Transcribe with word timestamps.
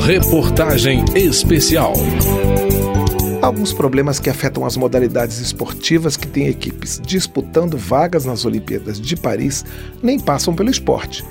Reportagem 0.00 1.04
especial. 1.14 1.92
Alguns 3.42 3.72
problemas 3.72 4.20
que 4.20 4.30
afetam 4.30 4.64
as 4.64 4.76
modalidades 4.76 5.40
esportivas 5.40 6.16
que 6.16 6.28
têm 6.28 6.46
equipes 6.46 7.00
disputando 7.04 7.76
vagas 7.76 8.24
nas 8.24 8.44
Olimpíadas 8.44 9.00
de 9.00 9.16
Paris 9.16 9.64
nem 10.02 10.20
passam 10.20 10.54
pelo 10.54 10.70
esporte. 10.70 11.24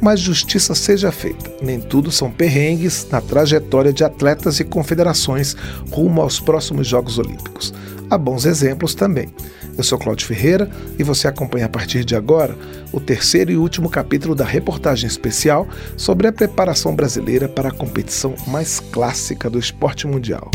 Mas 0.00 0.20
justiça 0.20 0.74
seja 0.74 1.10
feita, 1.10 1.50
nem 1.60 1.80
tudo 1.80 2.12
são 2.12 2.30
perrengues 2.30 3.06
na 3.10 3.20
trajetória 3.20 3.92
de 3.92 4.04
atletas 4.04 4.60
e 4.60 4.64
confederações 4.64 5.56
rumo 5.90 6.20
aos 6.20 6.38
próximos 6.38 6.86
Jogos 6.86 7.18
Olímpicos. 7.18 7.74
Há 8.10 8.16
bons 8.16 8.46
exemplos 8.46 8.94
também. 8.94 9.28
Eu 9.76 9.84
sou 9.84 9.98
Cláudio 9.98 10.26
Ferreira 10.26 10.70
e 10.98 11.02
você 11.02 11.28
acompanha 11.28 11.66
a 11.66 11.68
partir 11.68 12.04
de 12.04 12.16
agora 12.16 12.56
o 12.90 12.98
terceiro 12.98 13.52
e 13.52 13.56
último 13.56 13.90
capítulo 13.90 14.34
da 14.34 14.44
reportagem 14.44 15.06
especial 15.06 15.68
sobre 15.96 16.26
a 16.26 16.32
preparação 16.32 16.96
brasileira 16.96 17.48
para 17.48 17.68
a 17.68 17.72
competição 17.72 18.34
mais 18.46 18.80
clássica 18.80 19.50
do 19.50 19.58
esporte 19.58 20.06
mundial. 20.06 20.50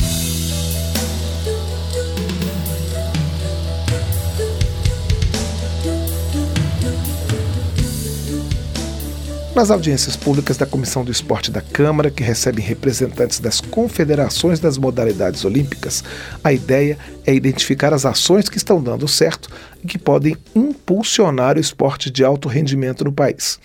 Nas 9.56 9.70
audiências 9.70 10.16
públicas 10.16 10.58
da 10.58 10.66
Comissão 10.66 11.06
do 11.06 11.12
Esporte 11.12 11.52
da 11.52 11.62
Câmara, 11.62 12.10
que 12.10 12.24
recebem 12.24 12.66
representantes 12.66 13.40
das 13.40 13.62
confederações 13.62 14.60
das 14.60 14.80
modalidades 14.80 15.46
olímpicas, 15.46 16.04
a 16.44 16.52
ideia 16.52 16.98
é 17.24 17.36
identificar 17.36 17.94
as 17.94 18.04
ações 18.04 18.50
que 18.50 18.58
estão 18.58 18.82
dando 18.82 19.08
certo 19.08 19.50
e 19.84 19.88
que 19.88 20.00
podem 20.00 20.36
impulsionar 20.56 21.56
o 21.56 21.60
esporte 21.60 22.10
de 22.10 22.24
alto 22.24 22.50
rendimento 22.50 23.04
no 23.04 23.14
país. 23.14 23.60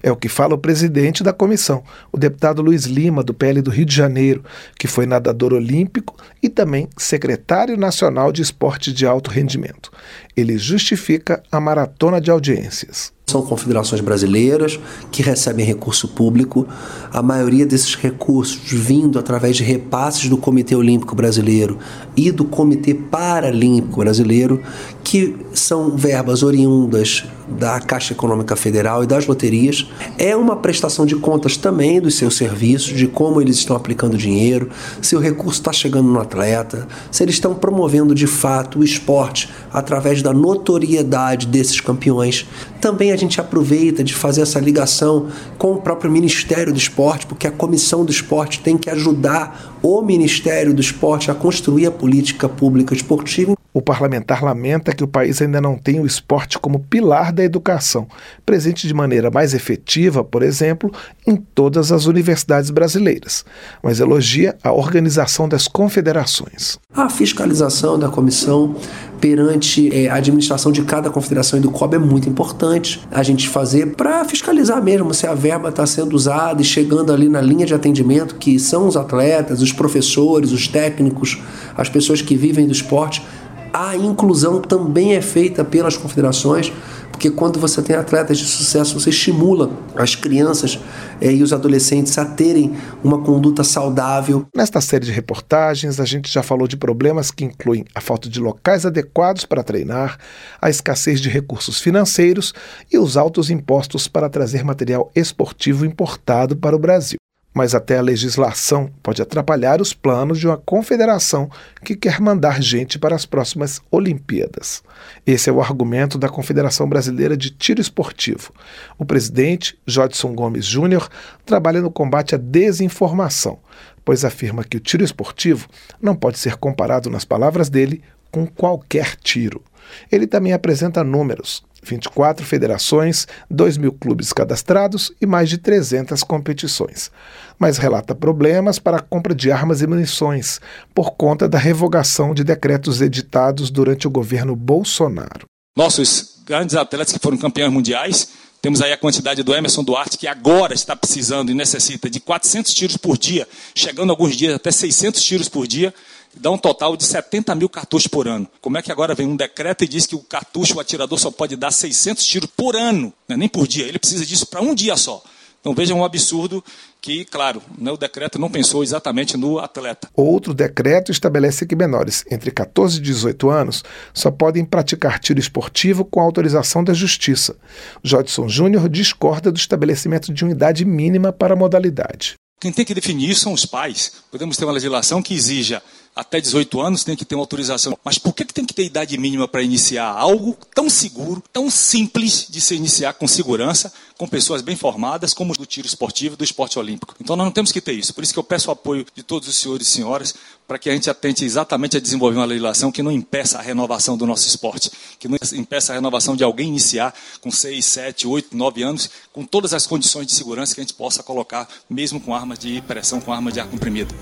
É 0.00 0.12
o 0.12 0.16
que 0.16 0.28
fala 0.28 0.54
o 0.54 0.58
presidente 0.58 1.24
da 1.24 1.32
comissão, 1.32 1.82
o 2.12 2.16
deputado 2.16 2.62
Luiz 2.62 2.84
Lima, 2.84 3.24
do 3.24 3.34
PL 3.34 3.62
do 3.62 3.70
Rio 3.70 3.84
de 3.84 3.96
Janeiro, 3.96 4.44
que 4.78 4.86
foi 4.86 5.06
nadador 5.06 5.52
olímpico 5.52 6.16
e 6.40 6.48
também 6.48 6.88
secretário 6.96 7.76
nacional 7.76 8.30
de 8.30 8.42
esporte 8.42 8.92
de 8.92 9.04
alto 9.04 9.28
rendimento. 9.28 9.90
Ele 10.36 10.56
justifica 10.56 11.42
a 11.50 11.60
maratona 11.60 12.20
de 12.20 12.30
audiências. 12.30 13.12
São 13.32 13.40
confederações 13.40 14.02
brasileiras 14.02 14.78
que 15.10 15.22
recebem 15.22 15.64
recurso 15.64 16.06
público, 16.08 16.66
a 17.10 17.22
maioria 17.22 17.64
desses 17.64 17.94
recursos 17.94 18.60
vindo 18.70 19.18
através 19.18 19.56
de 19.56 19.62
repasses 19.62 20.28
do 20.28 20.36
Comitê 20.36 20.76
Olímpico 20.76 21.14
Brasileiro 21.14 21.78
e 22.14 22.30
do 22.30 22.44
Comitê 22.44 22.92
Paralímpico 22.92 24.00
Brasileiro, 24.00 24.60
que 25.02 25.34
são 25.54 25.96
verbas 25.96 26.42
oriundas 26.42 27.24
da 27.48 27.80
Caixa 27.80 28.12
Econômica 28.12 28.56
Federal 28.56 29.02
e 29.04 29.06
das 29.06 29.26
loterias. 29.26 29.90
É 30.18 30.36
uma 30.36 30.56
prestação 30.56 31.04
de 31.04 31.16
contas 31.16 31.56
também 31.56 32.00
dos 32.00 32.16
seus 32.16 32.36
serviços, 32.36 32.96
de 32.96 33.06
como 33.06 33.40
eles 33.40 33.56
estão 33.56 33.76
aplicando 33.76 34.16
dinheiro, 34.16 34.70
se 35.00 35.16
o 35.16 35.20
recurso 35.20 35.60
está 35.60 35.72
chegando 35.72 36.08
no 36.08 36.20
atleta, 36.20 36.86
se 37.10 37.22
eles 37.22 37.34
estão 37.34 37.54
promovendo 37.54 38.14
de 38.14 38.26
fato 38.26 38.80
o 38.80 38.84
esporte 38.84 39.50
através 39.72 40.22
da 40.22 40.32
notoriedade 40.32 41.46
desses 41.46 41.80
campeões. 41.80 42.46
Também 42.80 43.12
a 43.12 43.16
gente 43.16 43.40
aproveita 43.40 44.02
de 44.02 44.14
fazer 44.14 44.42
essa 44.42 44.60
ligação 44.60 45.28
com 45.58 45.72
o 45.72 45.80
próprio 45.80 46.10
Ministério 46.10 46.72
do 46.72 46.78
Esporte, 46.78 47.26
porque 47.26 47.46
a 47.46 47.50
Comissão 47.50 48.04
do 48.04 48.10
Esporte 48.10 48.60
tem 48.60 48.76
que 48.76 48.90
ajudar 48.90 49.78
o 49.82 50.02
Ministério 50.02 50.74
do 50.74 50.80
Esporte 50.80 51.30
a 51.30 51.34
construir 51.34 51.86
a 51.86 51.90
política 51.90 52.48
pública 52.48 52.94
esportiva. 52.94 53.54
O 53.74 53.80
parlamentar 53.80 54.44
lamenta 54.44 54.94
que 54.94 55.02
o 55.02 55.08
país 55.08 55.40
ainda 55.40 55.58
não 55.60 55.78
tem 55.78 55.98
o 55.98 56.04
esporte 56.04 56.58
como 56.58 56.80
pilar 56.80 57.31
da 57.32 57.42
educação, 57.42 58.06
presente 58.44 58.86
de 58.86 58.94
maneira 58.94 59.30
mais 59.30 59.54
efetiva, 59.54 60.22
por 60.22 60.42
exemplo, 60.42 60.92
em 61.26 61.36
todas 61.36 61.90
as 61.90 62.06
universidades 62.06 62.70
brasileiras, 62.70 63.44
mas 63.82 64.00
elogia 64.00 64.56
a 64.62 64.72
organização 64.72 65.48
das 65.48 65.66
confederações. 65.66 66.78
A 66.94 67.08
fiscalização 67.08 67.98
da 67.98 68.08
comissão 68.08 68.76
perante 69.22 69.88
é, 69.94 70.08
a 70.08 70.16
administração 70.16 70.72
de 70.72 70.82
cada 70.82 71.08
confederação 71.08 71.56
e 71.56 71.62
do 71.62 71.70
COB 71.70 71.94
é 71.94 71.98
muito 71.98 72.28
importante 72.28 73.00
a 73.08 73.22
gente 73.22 73.48
fazer 73.48 73.94
para 73.94 74.24
fiscalizar 74.24 74.82
mesmo 74.82 75.14
se 75.14 75.28
a 75.28 75.32
verba 75.32 75.68
está 75.68 75.86
sendo 75.86 76.14
usada 76.14 76.60
e 76.60 76.64
chegando 76.64 77.12
ali 77.12 77.28
na 77.28 77.40
linha 77.40 77.64
de 77.64 77.72
atendimento, 77.72 78.34
que 78.34 78.58
são 78.58 78.88
os 78.88 78.96
atletas, 78.96 79.62
os 79.62 79.72
professores, 79.72 80.50
os 80.50 80.66
técnicos, 80.66 81.40
as 81.76 81.88
pessoas 81.88 82.20
que 82.20 82.34
vivem 82.36 82.66
do 82.66 82.72
esporte. 82.72 83.24
A 83.72 83.96
inclusão 83.96 84.60
também 84.60 85.14
é 85.14 85.22
feita 85.22 85.64
pelas 85.64 85.96
confederações, 85.96 86.72
porque 87.22 87.36
quando 87.36 87.60
você 87.60 87.80
tem 87.80 87.94
atletas 87.94 88.36
de 88.36 88.44
sucesso, 88.44 88.98
você 88.98 89.10
estimula 89.10 89.70
as 89.94 90.16
crianças 90.16 90.80
eh, 91.20 91.32
e 91.32 91.40
os 91.40 91.52
adolescentes 91.52 92.18
a 92.18 92.24
terem 92.24 92.76
uma 93.04 93.22
conduta 93.22 93.62
saudável. 93.62 94.44
Nesta 94.52 94.80
série 94.80 95.04
de 95.04 95.12
reportagens, 95.12 96.00
a 96.00 96.04
gente 96.04 96.28
já 96.28 96.42
falou 96.42 96.66
de 96.66 96.76
problemas 96.76 97.30
que 97.30 97.44
incluem 97.44 97.84
a 97.94 98.00
falta 98.00 98.28
de 98.28 98.40
locais 98.40 98.84
adequados 98.84 99.44
para 99.44 99.62
treinar, 99.62 100.18
a 100.60 100.68
escassez 100.68 101.20
de 101.20 101.28
recursos 101.28 101.80
financeiros 101.80 102.52
e 102.92 102.98
os 102.98 103.16
altos 103.16 103.50
impostos 103.50 104.08
para 104.08 104.28
trazer 104.28 104.64
material 104.64 105.08
esportivo 105.14 105.86
importado 105.86 106.56
para 106.56 106.74
o 106.74 106.78
Brasil 106.78 107.18
mas 107.54 107.74
até 107.74 107.98
a 107.98 108.02
legislação 108.02 108.90
pode 109.02 109.20
atrapalhar 109.20 109.80
os 109.80 109.92
planos 109.92 110.38
de 110.38 110.46
uma 110.46 110.56
confederação 110.56 111.50
que 111.84 111.94
quer 111.94 112.20
mandar 112.20 112.62
gente 112.62 112.98
para 112.98 113.14
as 113.14 113.26
próximas 113.26 113.80
Olimpíadas. 113.90 114.82
Esse 115.26 115.50
é 115.50 115.52
o 115.52 115.60
argumento 115.60 116.16
da 116.16 116.28
Confederação 116.28 116.88
Brasileira 116.88 117.36
de 117.36 117.50
Tiro 117.50 117.80
Esportivo. 117.80 118.52
O 118.98 119.04
presidente, 119.04 119.78
Jodson 119.86 120.34
Gomes 120.34 120.64
Júnior, 120.64 121.08
trabalha 121.44 121.82
no 121.82 121.90
combate 121.90 122.34
à 122.34 122.38
desinformação, 122.38 123.58
pois 124.04 124.24
afirma 124.24 124.64
que 124.64 124.76
o 124.76 124.80
tiro 124.80 125.04
esportivo 125.04 125.68
não 126.00 126.14
pode 126.14 126.38
ser 126.38 126.56
comparado, 126.56 127.10
nas 127.10 127.24
palavras 127.24 127.68
dele, 127.68 128.02
com 128.30 128.46
qualquer 128.46 129.16
tiro. 129.16 129.62
Ele 130.10 130.26
também 130.26 130.52
apresenta 130.52 131.04
números 131.04 131.62
24 131.82 132.46
federações, 132.46 133.26
2 133.50 133.76
mil 133.76 133.92
clubes 133.92 134.32
cadastrados 134.32 135.12
e 135.20 135.26
mais 135.26 135.48
de 135.48 135.58
300 135.58 136.22
competições. 136.22 137.10
Mas 137.58 137.78
relata 137.78 138.14
problemas 138.14 138.78
para 138.78 138.98
a 138.98 139.02
compra 139.02 139.34
de 139.34 139.50
armas 139.50 139.82
e 139.82 139.86
munições, 139.86 140.60
por 140.94 141.12
conta 141.12 141.48
da 141.48 141.58
revogação 141.58 142.32
de 142.34 142.44
decretos 142.44 143.00
editados 143.00 143.70
durante 143.70 144.06
o 144.06 144.10
governo 144.10 144.54
Bolsonaro. 144.54 145.46
Nossos 145.76 146.42
grandes 146.46 146.76
atletas 146.76 147.12
que 147.12 147.18
foram 147.18 147.36
campeões 147.36 147.72
mundiais, 147.72 148.28
temos 148.60 148.80
aí 148.80 148.92
a 148.92 148.96
quantidade 148.96 149.42
do 149.42 149.52
Emerson 149.52 149.82
Duarte, 149.82 150.16
que 150.16 150.28
agora 150.28 150.72
está 150.72 150.94
precisando 150.94 151.50
e 151.50 151.54
necessita 151.54 152.08
de 152.08 152.20
400 152.20 152.72
tiros 152.72 152.96
por 152.96 153.18
dia, 153.18 153.48
chegando 153.74 154.10
alguns 154.10 154.36
dias 154.36 154.54
até 154.54 154.70
600 154.70 155.20
tiros 155.20 155.48
por 155.48 155.66
dia 155.66 155.92
dá 156.36 156.50
um 156.50 156.58
total 156.58 156.96
de 156.96 157.04
70 157.04 157.54
mil 157.54 157.68
cartuchos 157.68 158.06
por 158.06 158.26
ano. 158.26 158.48
Como 158.60 158.78
é 158.78 158.82
que 158.82 158.92
agora 158.92 159.14
vem 159.14 159.26
um 159.26 159.36
decreto 159.36 159.84
e 159.84 159.88
diz 159.88 160.06
que 160.06 160.14
o 160.14 160.20
cartucho, 160.20 160.76
o 160.76 160.80
atirador 160.80 161.18
só 161.18 161.30
pode 161.30 161.56
dar 161.56 161.70
600 161.70 162.24
tiros 162.24 162.50
por 162.56 162.76
ano, 162.76 163.12
né? 163.28 163.36
nem 163.36 163.48
por 163.48 163.66
dia, 163.66 163.86
ele 163.86 163.98
precisa 163.98 164.24
disso 164.24 164.46
para 164.46 164.60
um 164.60 164.74
dia 164.74 164.96
só. 164.96 165.22
Então 165.62 165.74
vejam 165.74 166.00
um 166.00 166.04
absurdo 166.04 166.62
que, 167.00 167.24
claro, 167.24 167.62
né, 167.78 167.90
o 167.92 167.96
decreto 167.96 168.36
não 168.36 168.50
pensou 168.50 168.82
exatamente 168.82 169.36
no 169.36 169.60
atleta. 169.60 170.08
Outro 170.12 170.52
decreto 170.52 171.12
estabelece 171.12 171.64
que 171.64 171.76
menores 171.76 172.24
entre 172.28 172.50
14 172.50 172.98
e 172.98 173.00
18 173.00 173.48
anos 173.48 173.84
só 174.12 174.28
podem 174.28 174.64
praticar 174.64 175.20
tiro 175.20 175.38
esportivo 175.38 176.04
com 176.04 176.20
autorização 176.20 176.82
da 176.82 176.92
Justiça. 176.92 177.56
Jodson 178.02 178.48
Júnior 178.48 178.88
discorda 178.88 179.52
do 179.52 179.56
estabelecimento 179.56 180.34
de 180.34 180.44
uma 180.44 180.50
idade 180.52 180.84
mínima 180.84 181.32
para 181.32 181.54
a 181.54 181.56
modalidade. 181.56 182.34
Quem 182.60 182.72
tem 182.72 182.84
que 182.84 182.94
definir 182.94 183.30
isso 183.30 183.42
são 183.42 183.52
os 183.52 183.66
pais. 183.66 184.12
Podemos 184.30 184.56
ter 184.56 184.64
uma 184.64 184.72
legislação 184.72 185.22
que 185.22 185.34
exija 185.34 185.80
até 186.14 186.40
18 186.40 186.80
anos 186.80 187.04
tem 187.04 187.16
que 187.16 187.24
ter 187.24 187.34
uma 187.34 187.42
autorização. 187.42 187.98
Mas 188.04 188.18
por 188.18 188.34
que, 188.34 188.44
que 188.44 188.54
tem 188.54 188.64
que 188.64 188.74
ter 188.74 188.84
idade 188.84 189.16
mínima 189.16 189.48
para 189.48 189.62
iniciar 189.62 190.06
algo 190.06 190.56
tão 190.74 190.88
seguro, 190.90 191.42
tão 191.52 191.70
simples 191.70 192.46
de 192.48 192.60
se 192.60 192.74
iniciar 192.74 193.14
com 193.14 193.26
segurança, 193.26 193.92
com 194.18 194.28
pessoas 194.28 194.62
bem 194.62 194.76
formadas, 194.76 195.32
como 195.32 195.54
do 195.54 195.66
tiro 195.66 195.86
esportivo 195.86 196.36
do 196.36 196.44
esporte 196.44 196.78
olímpico? 196.78 197.14
Então 197.20 197.34
nós 197.34 197.44
não 197.44 197.52
temos 197.52 197.72
que 197.72 197.80
ter 197.80 197.92
isso. 197.92 198.12
Por 198.14 198.22
isso 198.22 198.32
que 198.32 198.38
eu 198.38 198.44
peço 198.44 198.68
o 198.68 198.72
apoio 198.72 199.06
de 199.14 199.22
todos 199.22 199.48
os 199.48 199.56
senhores 199.56 199.88
e 199.88 199.90
senhoras 199.90 200.34
para 200.68 200.78
que 200.78 200.88
a 200.88 200.92
gente 200.92 201.10
atente 201.10 201.44
exatamente 201.44 201.96
a 201.96 202.00
desenvolver 202.00 202.36
uma 202.36 202.46
legislação 202.46 202.92
que 202.92 203.02
não 203.02 203.10
impeça 203.10 203.58
a 203.58 203.62
renovação 203.62 204.16
do 204.16 204.26
nosso 204.26 204.46
esporte, 204.46 204.90
que 205.18 205.28
não 205.28 205.36
impeça 205.54 205.92
a 205.92 205.96
renovação 205.96 206.36
de 206.36 206.44
alguém 206.44 206.68
iniciar 206.68 207.14
com 207.40 207.50
6, 207.50 207.84
7, 207.84 208.26
8, 208.26 208.56
9 208.56 208.82
anos, 208.82 209.10
com 209.32 209.44
todas 209.44 209.74
as 209.74 209.86
condições 209.86 210.26
de 210.26 210.34
segurança 210.34 210.74
que 210.74 210.80
a 210.80 210.84
gente 210.84 210.94
possa 210.94 211.22
colocar, 211.22 211.68
mesmo 211.90 212.20
com 212.20 212.34
armas 212.34 212.58
de 212.58 212.80
pressão, 212.82 213.20
com 213.20 213.32
armas 213.32 213.52
de 213.52 213.60
ar 213.60 213.66
comprimido. 213.66 214.14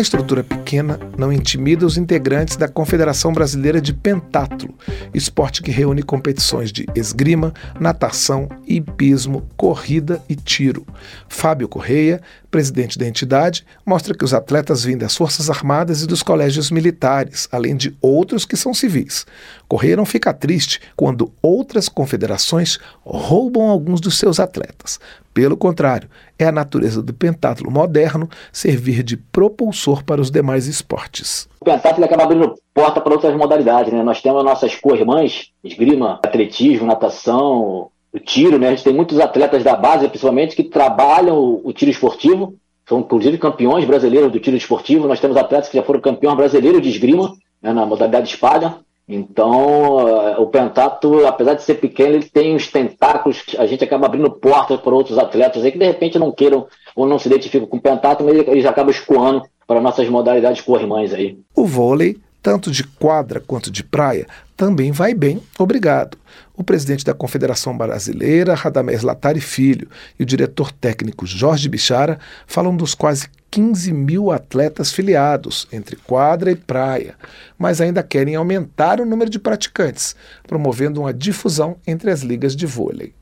A 0.00 0.02
estrutura 0.02 0.42
pequena 0.42 0.98
não 1.18 1.30
intimida 1.30 1.84
os 1.84 1.98
integrantes 1.98 2.56
da 2.56 2.66
Confederação 2.66 3.34
Brasileira 3.34 3.82
de 3.82 3.92
Pentatlo, 3.92 4.74
esporte 5.12 5.62
que 5.62 5.70
reúne 5.70 6.02
competições 6.02 6.72
de 6.72 6.86
esgrima, 6.96 7.52
natação, 7.78 8.48
hipismo, 8.66 9.46
corrida 9.58 10.18
e 10.26 10.34
tiro. 10.34 10.86
Fábio 11.28 11.68
Correia, 11.68 12.22
presidente 12.50 12.98
da 12.98 13.06
entidade, 13.06 13.64
mostra 13.86 14.14
que 14.14 14.24
os 14.24 14.34
atletas 14.34 14.84
vêm 14.84 14.98
das 14.98 15.16
Forças 15.16 15.48
Armadas 15.48 16.02
e 16.02 16.06
dos 16.06 16.22
colégios 16.22 16.70
militares, 16.70 17.48
além 17.52 17.76
de 17.76 17.96
outros 18.02 18.44
que 18.44 18.56
são 18.56 18.74
civis. 18.74 19.24
Correia 19.68 19.96
não 19.96 20.04
fica 20.04 20.34
triste 20.34 20.80
quando 20.96 21.32
outras 21.40 21.88
confederações 21.88 22.78
roubam 23.04 23.68
alguns 23.68 24.00
dos 24.00 24.18
seus 24.18 24.40
atletas. 24.40 24.98
Pelo 25.32 25.56
contrário, 25.56 26.08
é 26.36 26.44
a 26.44 26.52
natureza 26.52 27.00
do 27.00 27.14
pentatlo 27.14 27.70
moderno 27.70 28.28
servir 28.52 29.02
de 29.04 29.16
propulsor 29.16 30.02
para 30.02 30.20
os 30.20 30.30
demais 30.30 30.66
esportes. 30.66 31.48
O 31.60 31.64
pentatlo 31.64 32.04
acaba 32.04 32.24
abrindo 32.24 32.54
porta 32.74 33.00
para 33.00 33.12
outras 33.12 33.36
modalidades. 33.36 33.92
Né? 33.92 34.02
Nós 34.02 34.20
temos 34.20 34.44
nossas 34.44 34.74
co-irmãs, 34.74 35.50
esgrima, 35.62 36.18
atletismo, 36.24 36.86
natação, 36.86 37.90
o 38.12 38.18
tiro, 38.18 38.58
né? 38.58 38.68
A 38.68 38.70
gente 38.70 38.84
tem 38.84 38.94
muitos 38.94 39.18
atletas 39.20 39.62
da 39.62 39.76
base, 39.76 40.08
principalmente, 40.08 40.56
que 40.56 40.64
trabalham 40.64 41.36
o, 41.36 41.68
o 41.68 41.72
tiro 41.72 41.90
esportivo, 41.90 42.54
são 42.88 43.00
inclusive 43.00 43.38
campeões 43.38 43.84
brasileiros 43.84 44.32
do 44.32 44.40
tiro 44.40 44.56
esportivo. 44.56 45.06
Nós 45.06 45.20
temos 45.20 45.36
atletas 45.36 45.68
que 45.68 45.76
já 45.76 45.82
foram 45.82 46.00
campeões 46.00 46.36
brasileiros 46.36 46.82
de 46.82 46.88
esgrima, 46.88 47.32
né, 47.62 47.72
na 47.72 47.86
modalidade 47.86 48.28
espada. 48.28 48.78
Então, 49.08 50.08
eh, 50.08 50.38
o 50.38 50.46
pentato, 50.46 51.26
apesar 51.26 51.54
de 51.54 51.64
ser 51.64 51.74
pequeno, 51.74 52.14
ele 52.14 52.24
tem 52.24 52.54
os 52.54 52.68
tentáculos, 52.68 53.44
a 53.58 53.66
gente 53.66 53.82
acaba 53.82 54.06
abrindo 54.06 54.30
portas 54.30 54.80
para 54.80 54.94
outros 54.94 55.18
atletas 55.18 55.64
aí 55.64 55.72
que 55.72 55.78
de 55.78 55.84
repente 55.84 56.18
não 56.18 56.30
queiram 56.30 56.66
ou 56.94 57.06
não 57.06 57.18
se 57.18 57.26
identificam 57.26 57.66
com 57.66 57.76
o 57.76 57.80
pentato, 57.80 58.22
mas 58.22 58.36
eles 58.36 58.64
acabam 58.64 58.90
escoando 58.90 59.42
para 59.66 59.80
nossas 59.80 60.08
modalidades 60.08 60.60
co-irmãs 60.60 61.12
aí. 61.12 61.36
O 61.56 61.64
vôlei 61.64 62.18
tanto 62.42 62.70
de 62.70 62.84
quadra 62.84 63.40
quanto 63.40 63.70
de 63.70 63.84
praia, 63.84 64.26
também 64.56 64.92
vai 64.92 65.14
bem, 65.14 65.40
obrigado. 65.58 66.16
O 66.60 66.62
presidente 66.62 67.06
da 67.06 67.14
Confederação 67.14 67.74
Brasileira, 67.74 68.52
Radamés 68.52 69.00
Latari 69.02 69.40
Filho, 69.40 69.88
e 70.18 70.22
o 70.22 70.26
diretor 70.26 70.70
técnico 70.70 71.24
Jorge 71.24 71.70
Bichara 71.70 72.20
falam 72.46 72.76
dos 72.76 72.94
quase 72.94 73.28
15 73.50 73.90
mil 73.94 74.30
atletas 74.30 74.92
filiados 74.92 75.66
entre 75.72 75.96
quadra 75.96 76.52
e 76.52 76.54
praia, 76.54 77.14
mas 77.58 77.80
ainda 77.80 78.02
querem 78.02 78.36
aumentar 78.36 79.00
o 79.00 79.06
número 79.06 79.30
de 79.30 79.38
praticantes, 79.38 80.14
promovendo 80.46 81.00
uma 81.00 81.14
difusão 81.14 81.78
entre 81.86 82.10
as 82.10 82.20
ligas 82.20 82.54
de 82.54 82.66
vôlei. 82.66 83.14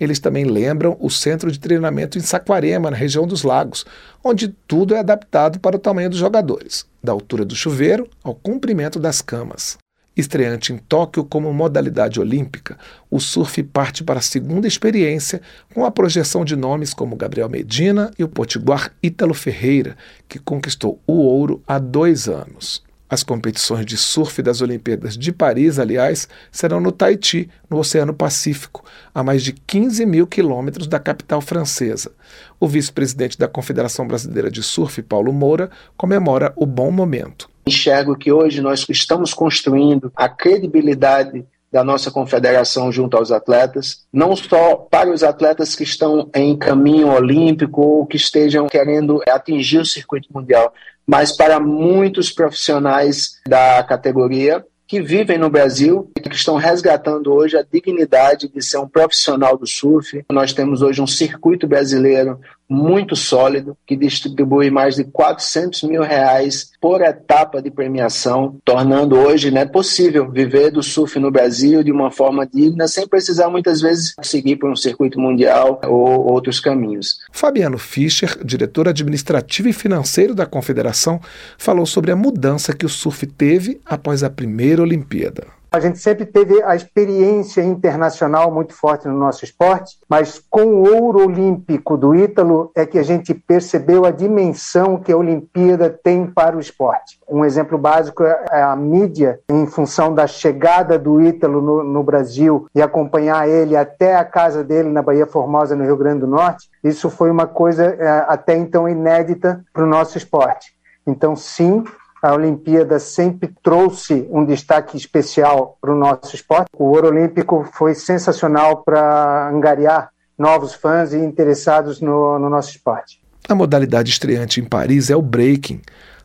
Eles 0.00 0.18
também 0.18 0.46
lembram 0.46 0.96
o 0.98 1.10
centro 1.10 1.52
de 1.52 1.60
treinamento 1.60 2.16
em 2.16 2.22
Saquarema, 2.22 2.90
na 2.90 2.96
região 2.96 3.26
dos 3.26 3.42
lagos, 3.42 3.84
onde 4.24 4.48
tudo 4.66 4.94
é 4.94 5.00
adaptado 5.00 5.60
para 5.60 5.76
o 5.76 5.78
tamanho 5.78 6.08
dos 6.08 6.18
jogadores, 6.18 6.86
da 7.04 7.12
altura 7.12 7.44
do 7.44 7.54
chuveiro 7.54 8.08
ao 8.24 8.34
comprimento 8.34 8.98
das 8.98 9.20
camas. 9.20 9.76
Estreante 10.16 10.72
em 10.72 10.78
Tóquio 10.78 11.24
como 11.24 11.52
modalidade 11.52 12.18
olímpica, 12.18 12.78
o 13.10 13.20
surf 13.20 13.62
parte 13.62 14.02
para 14.02 14.18
a 14.18 14.22
segunda 14.22 14.66
experiência 14.66 15.42
com 15.74 15.84
a 15.84 15.90
projeção 15.90 16.44
de 16.44 16.56
nomes 16.56 16.94
como 16.94 17.16
Gabriel 17.16 17.50
Medina 17.50 18.10
e 18.18 18.24
o 18.24 18.28
potiguar 18.28 18.92
Ítalo 19.02 19.34
Ferreira, 19.34 19.96
que 20.26 20.38
conquistou 20.38 20.98
o 21.06 21.12
ouro 21.12 21.62
há 21.66 21.78
dois 21.78 22.28
anos. 22.28 22.82
As 23.08 23.22
competições 23.22 23.86
de 23.86 23.96
surf 23.96 24.42
das 24.42 24.60
Olimpíadas 24.60 25.16
de 25.16 25.30
Paris, 25.30 25.78
aliás, 25.78 26.28
serão 26.50 26.80
no 26.80 26.90
Tahiti, 26.90 27.48
no 27.70 27.78
Oceano 27.78 28.12
Pacífico, 28.12 28.84
a 29.14 29.22
mais 29.22 29.44
de 29.44 29.52
15 29.52 30.04
mil 30.04 30.26
quilômetros 30.26 30.88
da 30.88 30.98
capital 30.98 31.40
francesa. 31.40 32.10
O 32.58 32.66
vice-presidente 32.66 33.38
da 33.38 33.46
Confederação 33.46 34.08
Brasileira 34.08 34.50
de 34.50 34.60
Surf, 34.60 35.00
Paulo 35.02 35.32
Moura, 35.32 35.70
comemora 35.96 36.52
o 36.56 36.66
bom 36.66 36.90
momento. 36.90 37.48
Enxergo 37.68 38.16
que 38.16 38.30
hoje 38.30 38.60
nós 38.60 38.86
estamos 38.88 39.34
construindo 39.34 40.12
a 40.14 40.28
credibilidade 40.28 41.44
da 41.70 41.82
nossa 41.82 42.10
confederação 42.10 42.92
junto 42.92 43.16
aos 43.16 43.32
atletas, 43.32 44.06
não 44.12 44.36
só 44.36 44.76
para 44.76 45.10
os 45.10 45.22
atletas 45.22 45.74
que 45.74 45.82
estão 45.82 46.30
em 46.34 46.56
caminho 46.56 47.08
olímpico 47.08 47.82
ou 47.82 48.06
que 48.06 48.16
estejam 48.16 48.68
querendo 48.68 49.20
atingir 49.28 49.78
o 49.78 49.84
circuito 49.84 50.28
mundial, 50.32 50.72
mas 51.06 51.36
para 51.36 51.60
muitos 51.60 52.30
profissionais 52.30 53.40
da 53.46 53.82
categoria 53.82 54.64
que 54.86 55.02
vivem 55.02 55.36
no 55.36 55.50
Brasil 55.50 56.10
e 56.16 56.20
que 56.20 56.34
estão 56.34 56.54
resgatando 56.54 57.32
hoje 57.32 57.56
a 57.56 57.62
dignidade 57.62 58.48
de 58.48 58.62
ser 58.62 58.78
um 58.78 58.88
profissional 58.88 59.58
do 59.58 59.66
surf. 59.66 60.24
Nós 60.30 60.52
temos 60.52 60.80
hoje 60.80 61.02
um 61.02 61.06
circuito 61.06 61.66
brasileiro 61.66 62.40
muito 62.68 63.14
sólido, 63.14 63.76
que 63.86 63.96
distribui 63.96 64.70
mais 64.70 64.96
de 64.96 65.04
400 65.04 65.84
mil 65.84 66.02
reais 66.02 66.70
por 66.80 67.00
etapa 67.00 67.62
de 67.62 67.70
premiação, 67.70 68.56
tornando 68.64 69.16
hoje 69.16 69.50
né, 69.50 69.64
possível 69.64 70.30
viver 70.30 70.70
do 70.70 70.82
surf 70.82 71.18
no 71.18 71.30
Brasil 71.30 71.82
de 71.82 71.92
uma 71.92 72.10
forma 72.10 72.46
digna, 72.46 72.88
sem 72.88 73.06
precisar 73.06 73.48
muitas 73.48 73.80
vezes 73.80 74.14
seguir 74.22 74.56
por 74.56 74.70
um 74.70 74.76
circuito 74.76 75.20
mundial 75.20 75.80
ou 75.84 76.32
outros 76.32 76.60
caminhos. 76.60 77.18
Fabiano 77.32 77.78
Fischer, 77.78 78.38
diretor 78.44 78.88
administrativo 78.88 79.68
e 79.68 79.72
financeiro 79.72 80.34
da 80.34 80.46
Confederação, 80.46 81.20
falou 81.58 81.86
sobre 81.86 82.10
a 82.10 82.16
mudança 82.16 82.74
que 82.74 82.86
o 82.86 82.88
surf 82.88 83.26
teve 83.26 83.80
após 83.84 84.22
a 84.22 84.30
primeira 84.30 84.82
Olimpíada. 84.82 85.46
A 85.76 85.80
gente 85.80 85.98
sempre 85.98 86.24
teve 86.24 86.62
a 86.62 86.74
experiência 86.74 87.62
internacional 87.62 88.50
muito 88.50 88.72
forte 88.72 89.06
no 89.06 89.12
nosso 89.12 89.44
esporte, 89.44 89.98
mas 90.08 90.42
com 90.48 90.64
o 90.64 91.02
ouro 91.02 91.26
olímpico 91.26 91.98
do 91.98 92.14
Ítalo 92.14 92.70
é 92.74 92.86
que 92.86 92.98
a 92.98 93.02
gente 93.02 93.34
percebeu 93.34 94.06
a 94.06 94.10
dimensão 94.10 94.96
que 94.96 95.12
a 95.12 95.16
Olimpíada 95.18 95.90
tem 95.90 96.26
para 96.26 96.56
o 96.56 96.60
esporte. 96.60 97.20
Um 97.28 97.44
exemplo 97.44 97.76
básico 97.76 98.24
é 98.24 98.62
a 98.62 98.74
mídia, 98.74 99.38
em 99.50 99.66
função 99.66 100.14
da 100.14 100.26
chegada 100.26 100.98
do 100.98 101.20
Ítalo 101.20 101.60
no, 101.60 101.84
no 101.84 102.02
Brasil 102.02 102.66
e 102.74 102.80
acompanhar 102.80 103.46
ele 103.46 103.76
até 103.76 104.16
a 104.16 104.24
casa 104.24 104.64
dele 104.64 104.88
na 104.88 105.02
Bahia 105.02 105.26
Formosa, 105.26 105.76
no 105.76 105.84
Rio 105.84 105.98
Grande 105.98 106.20
do 106.20 106.26
Norte. 106.26 106.70
Isso 106.82 107.10
foi 107.10 107.30
uma 107.30 107.46
coisa 107.46 107.84
é, 107.84 108.24
até 108.26 108.56
então 108.56 108.88
inédita 108.88 109.62
para 109.74 109.84
o 109.84 109.86
nosso 109.86 110.16
esporte. 110.16 110.74
Então, 111.06 111.36
sim, 111.36 111.84
a 112.26 112.34
Olimpíada 112.34 112.98
sempre 112.98 113.54
trouxe 113.62 114.26
um 114.30 114.44
destaque 114.44 114.96
especial 114.96 115.78
para 115.80 115.92
o 115.92 115.96
nosso 115.96 116.34
esporte. 116.34 116.68
O 116.76 116.84
ouro 116.84 117.08
olímpico 117.08 117.68
foi 117.72 117.94
sensacional 117.94 118.82
para 118.82 119.48
angariar 119.48 120.10
novos 120.36 120.74
fãs 120.74 121.12
e 121.12 121.18
interessados 121.18 122.00
no, 122.00 122.38
no 122.38 122.50
nosso 122.50 122.70
esporte. 122.70 123.20
A 123.48 123.54
modalidade 123.54 124.10
estreante 124.10 124.60
em 124.60 124.64
Paris 124.64 125.08
é 125.08 125.16
o 125.16 125.22
breaking. 125.22 125.80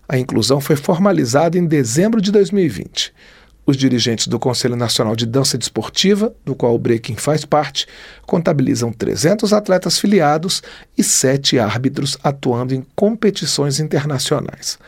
A 0.09 0.17
inclusão 0.17 0.59
foi 0.59 0.75
formalizada 0.75 1.57
em 1.57 1.65
dezembro 1.65 2.19
de 2.19 2.31
2020. 2.31 3.13
Os 3.63 3.77
dirigentes 3.77 4.27
do 4.27 4.39
Conselho 4.39 4.75
Nacional 4.75 5.15
de 5.15 5.25
Dança 5.25 5.55
Desportiva, 5.55 6.33
do 6.43 6.55
qual 6.55 6.73
o 6.73 6.79
breaking 6.79 7.15
faz 7.15 7.45
parte, 7.45 7.85
contabilizam 8.25 8.91
300 8.91 9.53
atletas 9.53 9.99
filiados 9.99 10.63
e 10.97 11.03
sete 11.03 11.59
árbitros 11.59 12.17
atuando 12.23 12.73
em 12.73 12.83
competições 12.95 13.79
internacionais. 13.79 14.79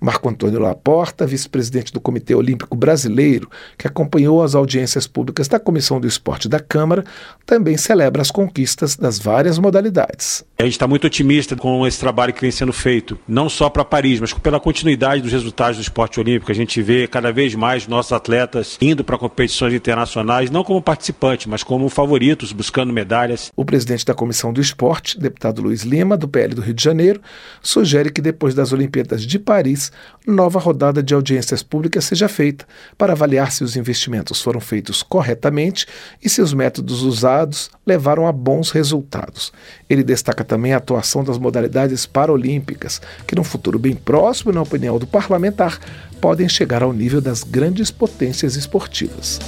Marco 0.00 0.28
Antônio 0.28 0.60
Laporta, 0.60 1.26
vice-presidente 1.26 1.92
do 1.92 2.00
Comitê 2.00 2.34
Olímpico 2.34 2.76
Brasileiro, 2.76 3.50
que 3.76 3.86
acompanhou 3.86 4.42
as 4.42 4.54
audiências 4.54 5.06
públicas 5.06 5.48
da 5.48 5.58
Comissão 5.58 6.00
do 6.00 6.06
Esporte 6.06 6.48
da 6.48 6.60
Câmara, 6.60 7.04
também 7.44 7.76
celebra 7.76 8.22
as 8.22 8.30
conquistas 8.30 8.96
das 8.96 9.18
várias 9.18 9.58
modalidades. 9.58 10.44
A 10.58 10.64
gente 10.64 10.72
está 10.72 10.86
muito 10.86 11.06
otimista 11.06 11.56
com 11.56 11.86
esse 11.86 11.98
trabalho 11.98 12.32
que 12.32 12.40
vem 12.40 12.50
sendo 12.50 12.72
feito, 12.72 13.18
não 13.26 13.48
só 13.48 13.68
para 13.68 13.84
Paris, 13.84 14.20
mas 14.20 14.32
pela 14.32 14.60
continuidade 14.60 15.22
dos 15.22 15.32
resultados 15.32 15.76
do 15.76 15.82
esporte 15.82 16.20
olímpico. 16.20 16.50
A 16.50 16.54
gente 16.54 16.80
vê 16.82 17.06
cada 17.06 17.32
vez 17.32 17.54
mais 17.54 17.86
nossos 17.86 18.12
atletas 18.12 18.76
indo 18.80 19.04
para 19.04 19.18
competições 19.18 19.74
internacionais, 19.74 20.50
não 20.50 20.64
como 20.64 20.82
participantes, 20.82 21.46
mas 21.46 21.62
como 21.62 21.88
favoritos, 21.88 22.52
buscando 22.52 22.92
medalhas. 22.92 23.52
O 23.56 23.64
presidente 23.64 24.04
da 24.04 24.14
Comissão 24.14 24.52
do 24.52 24.60
Esporte, 24.60 25.18
deputado 25.18 25.62
Luiz 25.62 25.82
Lima, 25.82 26.16
do 26.16 26.28
PL 26.28 26.54
do 26.54 26.62
Rio 26.62 26.74
de 26.74 26.82
Janeiro, 26.82 27.20
sugere 27.62 28.10
que 28.10 28.20
depois 28.20 28.54
das 28.54 28.72
Olimpíadas 28.72 29.26
de 29.26 29.38
Paris, 29.38 29.87
nova 30.26 30.58
rodada 30.58 31.02
de 31.02 31.14
audiências 31.14 31.62
públicas 31.62 32.04
seja 32.04 32.28
feita 32.28 32.66
para 32.96 33.12
avaliar 33.12 33.50
se 33.50 33.64
os 33.64 33.76
investimentos 33.76 34.42
foram 34.42 34.60
feitos 34.60 35.02
corretamente 35.02 35.86
e 36.22 36.28
se 36.28 36.40
os 36.40 36.52
métodos 36.52 37.02
usados 37.02 37.70
levaram 37.86 38.26
a 38.26 38.32
bons 38.32 38.70
resultados. 38.70 39.52
Ele 39.88 40.02
destaca 40.02 40.44
também 40.44 40.72
a 40.72 40.76
atuação 40.76 41.24
das 41.24 41.38
modalidades 41.38 42.06
paralímpicas, 42.06 43.00
que 43.26 43.34
no 43.34 43.44
futuro 43.44 43.78
bem 43.78 43.94
próximo, 43.94 44.52
na 44.52 44.62
opinião 44.62 44.98
do 44.98 45.06
parlamentar, 45.06 45.78
podem 46.20 46.48
chegar 46.48 46.82
ao 46.82 46.92
nível 46.92 47.20
das 47.20 47.42
grandes 47.42 47.90
potências 47.90 48.56
esportivas. 48.56 49.38